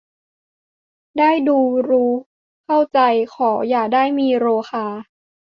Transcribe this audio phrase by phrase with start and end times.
[1.19, 2.11] ได้ดูรู้
[2.65, 2.99] เข้าใจ
[3.35, 4.85] ขออย่าได้มีโรคา